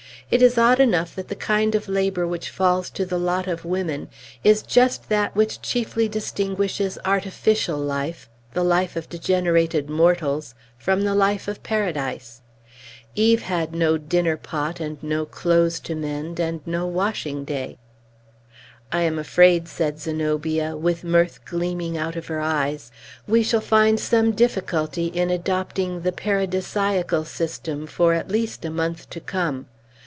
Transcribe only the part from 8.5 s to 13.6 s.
the life of degenerated mortals from the life of Paradise. Eve